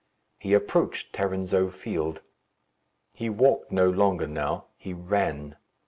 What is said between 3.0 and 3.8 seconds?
He walked